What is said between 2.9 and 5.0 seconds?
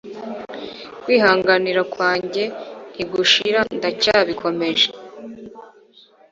ntigushira ndacyabikomeje